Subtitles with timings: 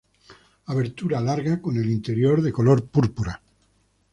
[0.65, 3.39] Abertura larga con el interior de color púrpura.